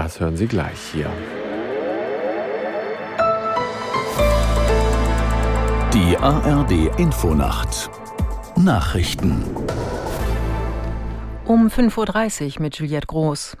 Das 0.00 0.20
hören 0.20 0.36
Sie 0.36 0.46
gleich 0.46 0.78
hier. 0.92 1.10
Die 5.92 6.16
ARD 6.16 6.96
Infonacht 7.00 7.90
Nachrichten 8.54 9.44
um 11.46 11.66
5.30 11.66 12.58
Uhr 12.58 12.62
mit 12.62 12.76
Juliette 12.76 13.08
Groß. 13.08 13.56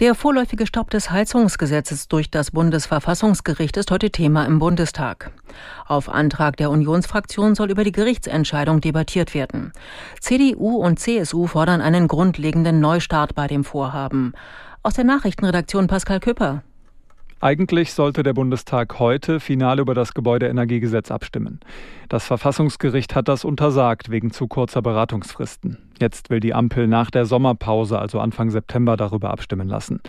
Der 0.00 0.14
vorläufige 0.14 0.66
Stopp 0.66 0.90
des 0.90 1.10
Heizungsgesetzes 1.10 2.08
durch 2.08 2.30
das 2.30 2.50
Bundesverfassungsgericht 2.50 3.76
ist 3.76 3.90
heute 3.90 4.10
Thema 4.10 4.44
im 4.44 4.58
Bundestag. 4.58 5.30
Auf 5.86 6.08
Antrag 6.08 6.56
der 6.56 6.70
Unionsfraktion 6.70 7.54
soll 7.54 7.70
über 7.70 7.84
die 7.84 7.92
Gerichtsentscheidung 7.92 8.80
debattiert 8.80 9.34
werden. 9.34 9.72
CDU 10.20 10.76
und 10.76 10.98
CSU 10.98 11.46
fordern 11.46 11.80
einen 11.80 12.08
grundlegenden 12.08 12.80
Neustart 12.80 13.34
bei 13.34 13.46
dem 13.46 13.64
Vorhaben. 13.64 14.32
Aus 14.84 14.94
der 14.94 15.04
Nachrichtenredaktion 15.04 15.86
Pascal 15.86 16.18
Küpper. 16.18 16.64
Eigentlich 17.38 17.92
sollte 17.92 18.24
der 18.24 18.32
Bundestag 18.32 18.98
heute 18.98 19.38
final 19.38 19.78
über 19.78 19.94
das 19.94 20.12
Gebäudeenergiegesetz 20.12 21.12
abstimmen. 21.12 21.60
Das 22.08 22.26
Verfassungsgericht 22.26 23.14
hat 23.14 23.28
das 23.28 23.44
untersagt 23.44 24.10
wegen 24.10 24.32
zu 24.32 24.48
kurzer 24.48 24.82
Beratungsfristen. 24.82 25.78
Jetzt 26.00 26.30
will 26.30 26.40
die 26.40 26.52
Ampel 26.52 26.88
nach 26.88 27.12
der 27.12 27.26
Sommerpause, 27.26 27.96
also 28.00 28.18
Anfang 28.18 28.50
September, 28.50 28.96
darüber 28.96 29.30
abstimmen 29.30 29.68
lassen. 29.68 30.00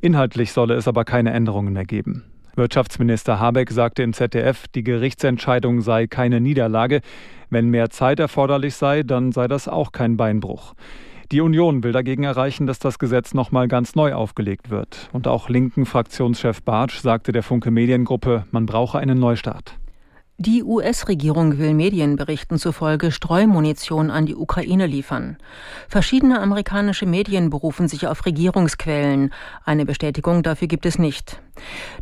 Inhaltlich 0.00 0.52
solle 0.52 0.72
es 0.72 0.88
aber 0.88 1.04
keine 1.04 1.34
Änderungen 1.34 1.74
mehr 1.74 1.84
geben. 1.84 2.24
Wirtschaftsminister 2.56 3.38
Habeck 3.38 3.70
sagte 3.72 4.02
im 4.02 4.14
ZDF, 4.14 4.68
die 4.68 4.84
Gerichtsentscheidung 4.84 5.82
sei 5.82 6.06
keine 6.06 6.40
Niederlage. 6.40 7.02
Wenn 7.50 7.68
mehr 7.68 7.90
Zeit 7.90 8.20
erforderlich 8.20 8.74
sei, 8.74 9.02
dann 9.02 9.32
sei 9.32 9.48
das 9.48 9.68
auch 9.68 9.92
kein 9.92 10.16
Beinbruch. 10.16 10.72
Die 11.34 11.40
Union 11.40 11.82
will 11.82 11.90
dagegen 11.90 12.22
erreichen, 12.22 12.68
dass 12.68 12.78
das 12.78 13.00
Gesetz 13.00 13.34
nochmal 13.34 13.66
ganz 13.66 13.96
neu 13.96 14.14
aufgelegt 14.14 14.70
wird. 14.70 15.08
Und 15.12 15.26
auch 15.26 15.48
linken 15.48 15.84
Fraktionschef 15.84 16.62
Bartsch 16.62 17.00
sagte 17.00 17.32
der 17.32 17.42
Funke 17.42 17.72
Mediengruppe, 17.72 18.44
man 18.52 18.66
brauche 18.66 19.00
einen 19.00 19.18
Neustart. 19.18 19.74
Die 20.36 20.64
US-Regierung 20.64 21.58
will 21.58 21.74
Medienberichten 21.74 22.58
zufolge 22.58 23.12
Streumunition 23.12 24.10
an 24.10 24.26
die 24.26 24.34
Ukraine 24.34 24.86
liefern. 24.86 25.36
Verschiedene 25.88 26.40
amerikanische 26.40 27.06
Medien 27.06 27.50
berufen 27.50 27.86
sich 27.86 28.08
auf 28.08 28.26
Regierungsquellen. 28.26 29.32
Eine 29.64 29.86
Bestätigung 29.86 30.42
dafür 30.42 30.66
gibt 30.66 30.86
es 30.86 30.98
nicht. 30.98 31.40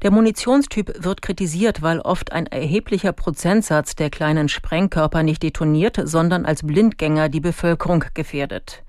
Der 0.00 0.10
Munitionstyp 0.10 1.04
wird 1.04 1.20
kritisiert, 1.20 1.82
weil 1.82 2.00
oft 2.00 2.32
ein 2.32 2.46
erheblicher 2.46 3.12
Prozentsatz 3.12 3.96
der 3.96 4.08
kleinen 4.08 4.48
Sprengkörper 4.48 5.22
nicht 5.22 5.42
detoniert, 5.42 6.00
sondern 6.02 6.46
als 6.46 6.66
Blindgänger 6.66 7.28
die 7.28 7.40
Bevölkerung 7.40 8.02
gefährdet. 8.14 8.82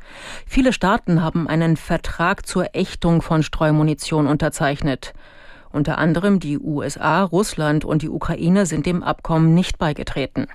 Viele 0.47 0.71
Staaten 0.71 1.21
haben 1.21 1.49
einen 1.49 1.75
Vertrag 1.75 2.45
zur 2.45 2.73
Ächtung 2.75 3.21
von 3.21 3.43
Streumunition 3.43 4.27
unterzeichnet. 4.27 5.13
Unter 5.73 5.97
anderem 5.97 6.39
die 6.39 6.59
USA, 6.59 7.23
Russland 7.23 7.83
und 7.83 8.03
die 8.03 8.09
Ukraine 8.09 8.67
sind 8.67 8.85
dem 8.85 9.01
Abkommen 9.01 9.55
nicht 9.55 9.79
beigetreten. 9.79 10.47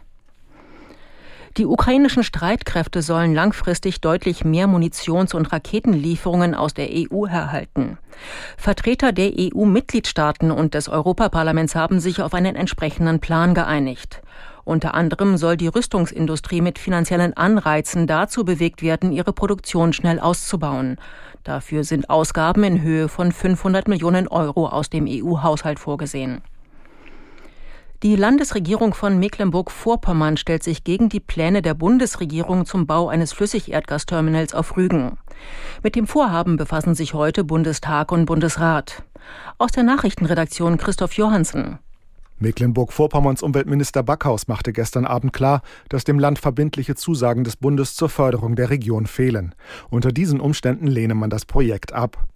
Die 1.57 1.67
ukrainischen 1.67 2.23
Streitkräfte 2.23 3.03
sollen 3.03 3.35
langfristig 3.35 4.01
deutlich 4.01 4.45
mehr 4.45 4.69
Munitions- 4.69 5.35
und 5.35 5.53
Raketenlieferungen 5.53 6.55
aus 6.55 6.73
der 6.73 6.89
EU 6.93 7.25
erhalten. 7.25 7.99
Vertreter 8.57 9.11
der 9.11 9.33
EU-Mitgliedstaaten 9.37 10.53
und 10.53 10.75
des 10.75 10.89
Europaparlaments 10.89 11.75
haben 11.75 11.99
sich 11.99 12.23
auf 12.23 12.33
einen 12.33 12.55
entsprechenden 12.55 13.19
Plan 13.19 13.55
geeinigt. 13.55 14.23
Unter 14.69 14.93
anderem 14.93 15.39
soll 15.39 15.57
die 15.57 15.69
Rüstungsindustrie 15.69 16.61
mit 16.61 16.79
finanziellen 16.79 17.35
Anreizen 17.35 18.07
dazu 18.07 18.45
bewegt 18.45 18.83
werden, 18.83 19.13
ihre 19.13 19.33
Produktion 19.33 19.95
schnell 19.95 20.21
auszubauen. 20.21 20.99
Dafür 21.43 21.85
sind 21.85 22.11
Ausgaben 22.11 22.63
in 22.65 22.83
Höhe 22.83 23.09
von 23.09 23.33
500 23.33 23.89
Millionen 23.89 24.29
Euro 24.29 24.69
aus 24.69 24.91
dem 24.91 25.07
EU-Haushalt 25.09 25.79
vorgesehen. 25.79 26.43
Die 28.03 28.15
Landesregierung 28.15 28.93
von 28.93 29.19
Mecklenburg-Vorpommern 29.19 30.37
stellt 30.37 30.65
sich 30.65 30.85
gegen 30.85 31.09
die 31.09 31.21
Pläne 31.21 31.63
der 31.63 31.73
Bundesregierung 31.73 32.67
zum 32.67 32.87
Bau 32.87 33.09
eines 33.09 33.33
Flüssigerdgasterminals 33.33 34.53
auf 34.53 34.77
Rügen. 34.77 35.17
Mit 35.83 35.97
dem 35.97 36.07
Vorhaben 36.07 36.59
befassen 36.59 36.95
sich 36.95 37.15
heute 37.15 37.43
Bundestag 37.43 38.13
und 38.13 38.27
Bundesrat. 38.27 39.03
Aus 39.57 39.73
der 39.73 39.85
Nachrichtenredaktion 39.85 40.77
Christoph 40.77 41.15
Johansen. 41.15 41.79
Mecklenburg-Vorpommerns 42.41 43.43
Umweltminister 43.43 44.03
Backhaus 44.03 44.49
machte 44.49 44.73
gestern 44.73 45.05
Abend 45.05 45.33
klar, 45.33 45.63
dass 45.89 46.05
dem 46.05 46.19
Land 46.19 46.39
verbindliche 46.39 46.95
Zusagen 46.95 47.45
des 47.45 47.57
Bundes 47.57 47.95
zur 47.95 48.09
Förderung 48.09 48.57
der 48.57 48.71
Region 48.71 49.07
fehlen. 49.07 49.55
Unter 49.91 50.13
diesen 50.13 50.41
Umständen 50.41 50.87
lehne 50.87 51.15
man 51.15 51.31
das 51.31 51.45
Projekt 51.45 51.93
ab. 51.93 52.29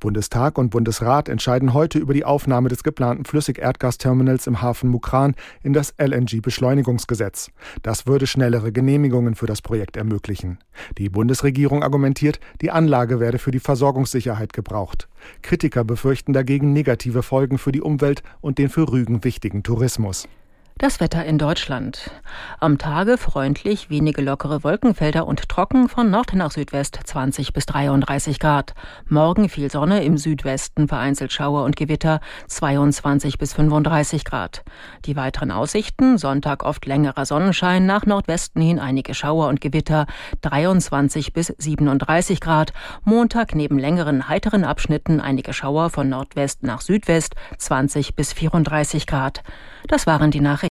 Bundestag 0.00 0.58
und 0.58 0.70
Bundesrat 0.70 1.28
entscheiden 1.28 1.74
heute 1.74 1.98
über 1.98 2.14
die 2.14 2.24
Aufnahme 2.24 2.68
des 2.68 2.82
geplanten 2.82 3.24
Flüssigerdgasterminals 3.24 4.46
im 4.46 4.62
Hafen 4.62 4.90
Mukran 4.90 5.34
in 5.62 5.72
das 5.72 5.94
LNG-Beschleunigungsgesetz. 5.98 7.50
Das 7.82 8.06
würde 8.06 8.26
schnellere 8.26 8.72
Genehmigungen 8.72 9.34
für 9.34 9.46
das 9.46 9.62
Projekt 9.62 9.96
ermöglichen. 9.96 10.58
Die 10.98 11.08
Bundesregierung 11.08 11.82
argumentiert, 11.82 12.40
die 12.60 12.70
Anlage 12.70 13.20
werde 13.20 13.38
für 13.38 13.50
die 13.50 13.60
Versorgungssicherheit 13.60 14.52
gebraucht. 14.52 15.08
Kritiker 15.42 15.84
befürchten 15.84 16.32
dagegen 16.32 16.72
negative 16.72 17.22
Folgen 17.22 17.58
für 17.58 17.72
die 17.72 17.80
Umwelt 17.80 18.22
und 18.40 18.58
den 18.58 18.68
für 18.68 18.90
Rügen 18.90 19.24
wichtigen 19.24 19.62
Tourismus. 19.62 20.28
Das 20.82 20.98
Wetter 20.98 21.24
in 21.24 21.38
Deutschland. 21.38 22.10
Am 22.58 22.76
Tage 22.76 23.16
freundlich, 23.16 23.88
wenige 23.88 24.20
lockere 24.20 24.64
Wolkenfelder 24.64 25.28
und 25.28 25.48
trocken 25.48 25.88
von 25.88 26.10
Nord 26.10 26.34
nach 26.34 26.50
Südwest 26.50 26.98
20 27.04 27.52
bis 27.52 27.66
33 27.66 28.40
Grad. 28.40 28.74
Morgen 29.08 29.48
viel 29.48 29.70
Sonne, 29.70 30.02
im 30.02 30.18
Südwesten 30.18 30.88
vereinzelt 30.88 31.32
Schauer 31.32 31.62
und 31.62 31.76
Gewitter 31.76 32.18
22 32.48 33.38
bis 33.38 33.52
35 33.52 34.24
Grad. 34.24 34.64
Die 35.04 35.14
weiteren 35.14 35.52
Aussichten, 35.52 36.18
Sonntag 36.18 36.64
oft 36.64 36.84
längerer 36.84 37.26
Sonnenschein, 37.26 37.86
nach 37.86 38.04
Nordwesten 38.04 38.60
hin 38.60 38.80
einige 38.80 39.14
Schauer 39.14 39.46
und 39.46 39.60
Gewitter 39.60 40.06
23 40.40 41.32
bis 41.32 41.54
37 41.58 42.40
Grad. 42.40 42.72
Montag 43.04 43.54
neben 43.54 43.78
längeren 43.78 44.28
heiteren 44.28 44.64
Abschnitten 44.64 45.20
einige 45.20 45.52
Schauer 45.52 45.90
von 45.90 46.08
Nordwest 46.08 46.64
nach 46.64 46.80
Südwest 46.80 47.36
20 47.56 48.16
bis 48.16 48.32
34 48.32 49.06
Grad. 49.06 49.44
Das 49.86 50.08
waren 50.08 50.32
die 50.32 50.40
Nachrichten 50.40 50.71